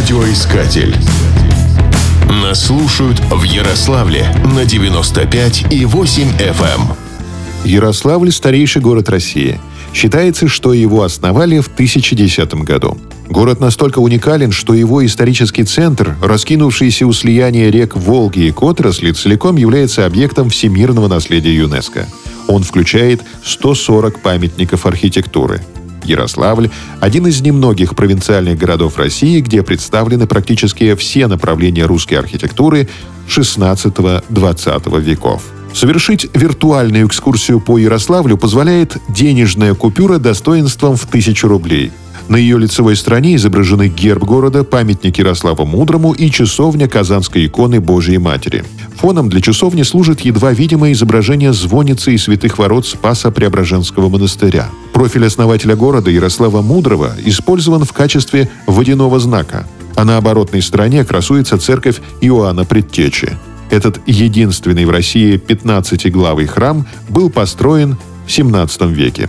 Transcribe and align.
Радиоискатель. 0.00 0.96
Нас 2.26 2.64
слушают 2.64 3.20
в 3.30 3.42
Ярославле 3.42 4.34
на 4.56 4.64
95 4.64 5.70
и 5.70 5.84
8 5.84 6.22
FM. 6.38 6.80
Эм. 6.80 6.96
Ярославль– 7.64 8.30
старейший 8.32 8.80
город 8.80 9.10
России. 9.10 9.60
Считается, 9.92 10.48
что 10.48 10.72
его 10.72 11.02
основали 11.02 11.60
в 11.60 11.66
1010 11.66 12.54
году. 12.64 12.96
Город 13.28 13.60
настолько 13.60 13.98
уникален, 13.98 14.52
что 14.52 14.72
его 14.72 15.04
исторический 15.04 15.64
центр, 15.64 16.16
раскинувшийся 16.22 17.06
у 17.06 17.12
слияния 17.12 17.68
рек 17.68 17.94
Волги 17.94 18.46
и 18.46 18.52
Котросли, 18.52 19.12
целиком 19.12 19.56
является 19.56 20.06
объектом 20.06 20.48
всемирного 20.48 21.08
наследия 21.08 21.54
ЮНЕСКО. 21.54 22.06
Он 22.48 22.62
включает 22.62 23.20
140 23.44 24.22
памятников 24.22 24.86
архитектуры– 24.86 25.62
Ярославль– 26.10 26.70
один 27.00 27.26
из 27.26 27.40
немногих 27.40 27.94
провинциальных 27.94 28.58
городов 28.58 28.98
России, 28.98 29.40
где 29.40 29.62
представлены 29.62 30.26
практически 30.26 30.94
все 30.94 31.26
направления 31.26 31.84
русской 31.86 32.14
архитектуры 32.14 32.88
XVI-XX 33.28 35.00
веков. 35.00 35.42
Совершить 35.72 36.28
виртуальную 36.34 37.06
экскурсию 37.06 37.60
по 37.60 37.78
Ярославлю 37.78 38.36
позволяет 38.36 38.96
денежная 39.08 39.74
купюра 39.74 40.18
достоинством 40.18 40.96
в 40.96 41.06
тысячу 41.06 41.46
рублей. 41.46 41.92
На 42.30 42.36
ее 42.36 42.60
лицевой 42.60 42.94
стороне 42.94 43.34
изображены 43.34 43.88
герб 43.88 44.22
города, 44.22 44.62
памятник 44.62 45.18
Ярославу 45.18 45.66
Мудрому 45.66 46.12
и 46.12 46.30
часовня 46.30 46.86
Казанской 46.86 47.46
иконы 47.46 47.80
Божией 47.80 48.18
Матери. 48.18 48.64
Фоном 48.98 49.28
для 49.28 49.40
часовни 49.40 49.82
служит 49.82 50.20
едва 50.20 50.52
видимое 50.52 50.92
изображение 50.92 51.52
звонницы 51.52 52.14
и 52.14 52.18
святых 52.18 52.58
ворот 52.58 52.86
Спаса 52.86 53.32
Преображенского 53.32 54.08
монастыря. 54.08 54.68
Профиль 54.92 55.26
основателя 55.26 55.74
города 55.74 56.08
Ярослава 56.08 56.62
Мудрого 56.62 57.16
использован 57.24 57.84
в 57.84 57.92
качестве 57.92 58.48
водяного 58.68 59.18
знака, 59.18 59.66
а 59.96 60.04
на 60.04 60.16
оборотной 60.16 60.62
стороне 60.62 61.04
красуется 61.04 61.58
церковь 61.58 62.00
Иоанна 62.20 62.64
Предтечи. 62.64 63.36
Этот 63.70 64.00
единственный 64.06 64.84
в 64.84 64.90
России 64.90 65.34
15-главый 65.34 66.46
храм 66.46 66.86
был 67.08 67.28
построен 67.28 67.96
в 68.24 68.30
17 68.30 68.82
веке. 68.82 69.28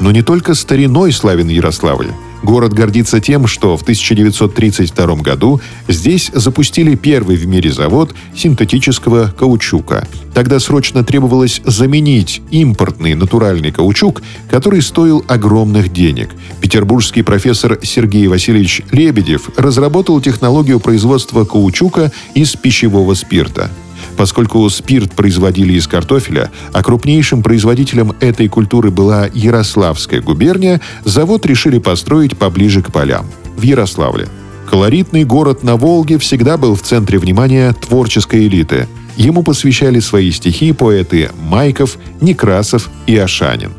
Но 0.00 0.12
не 0.12 0.22
только 0.22 0.54
стариной 0.54 1.12
славен 1.12 1.48
Ярославль. 1.48 2.08
Город 2.48 2.72
гордится 2.72 3.20
тем, 3.20 3.46
что 3.46 3.76
в 3.76 3.82
1932 3.82 5.16
году 5.16 5.60
здесь 5.86 6.30
запустили 6.32 6.94
первый 6.94 7.36
в 7.36 7.46
мире 7.46 7.70
завод 7.70 8.14
синтетического 8.34 9.34
каучука. 9.38 10.08
Тогда 10.32 10.58
срочно 10.58 11.04
требовалось 11.04 11.60
заменить 11.66 12.40
импортный 12.50 13.14
натуральный 13.14 13.70
каучук, 13.70 14.22
который 14.50 14.80
стоил 14.80 15.22
огромных 15.28 15.92
денег. 15.92 16.30
Петербургский 16.62 17.20
профессор 17.20 17.78
Сергей 17.82 18.26
Васильевич 18.28 18.80
Лебедев 18.92 19.50
разработал 19.58 20.18
технологию 20.22 20.80
производства 20.80 21.44
каучука 21.44 22.12
из 22.32 22.56
пищевого 22.56 23.12
спирта– 23.12 23.70
Поскольку 24.18 24.68
спирт 24.68 25.12
производили 25.12 25.74
из 25.74 25.86
картофеля, 25.86 26.50
а 26.72 26.82
крупнейшим 26.82 27.40
производителем 27.40 28.14
этой 28.18 28.48
культуры 28.48 28.90
была 28.90 29.28
Ярославская 29.32 30.20
губерния, 30.20 30.80
завод 31.04 31.46
решили 31.46 31.78
построить 31.78 32.36
поближе 32.36 32.82
к 32.82 32.92
полям, 32.92 33.26
в 33.56 33.62
Ярославле. 33.62 34.26
Колоритный 34.68 35.22
город 35.22 35.62
на 35.62 35.76
Волге 35.76 36.18
всегда 36.18 36.56
был 36.56 36.74
в 36.74 36.82
центре 36.82 37.20
внимания 37.20 37.72
творческой 37.72 38.48
элиты. 38.48 38.88
Ему 39.16 39.44
посвящали 39.44 40.00
свои 40.00 40.32
стихи 40.32 40.72
поэты 40.72 41.30
Майков, 41.40 41.96
Некрасов 42.20 42.90
и 43.06 43.16
Ашанин. 43.16 43.70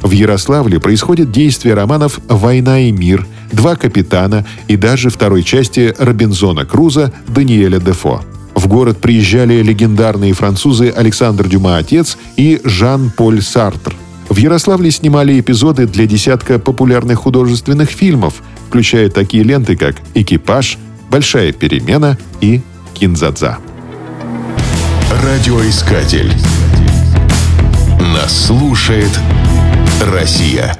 В 0.00 0.12
Ярославле 0.12 0.78
происходит 0.78 1.32
действие 1.32 1.74
романов 1.74 2.20
«Война 2.28 2.78
и 2.78 2.92
мир», 2.92 3.26
«Два 3.50 3.74
капитана» 3.74 4.46
и 4.68 4.76
даже 4.76 5.10
второй 5.10 5.42
части 5.42 5.92
Робинзона 5.98 6.64
Круза 6.64 7.12
Даниэля 7.26 7.80
Дефо. 7.80 8.22
В 8.58 8.66
город 8.66 8.98
приезжали 8.98 9.62
легендарные 9.62 10.32
французы 10.32 10.90
Александр 10.90 11.46
Дюма 11.46 11.76
отец 11.76 12.18
и 12.36 12.60
Жан-Поль 12.64 13.40
Сартр. 13.40 13.94
В 14.28 14.36
Ярославле 14.36 14.90
снимали 14.90 15.38
эпизоды 15.38 15.86
для 15.86 16.06
десятка 16.06 16.58
популярных 16.58 17.20
художественных 17.20 17.88
фильмов, 17.88 18.42
включая 18.66 19.10
такие 19.10 19.44
ленты, 19.44 19.76
как 19.76 19.94
«Экипаж», 20.14 20.76
«Большая 21.08 21.52
перемена» 21.52 22.18
и 22.40 22.60
«Кинзадза». 22.94 23.58
Радиоискатель. 25.22 26.32
Нас 28.12 28.46
слушает 28.46 29.20
Россия. 30.12 30.76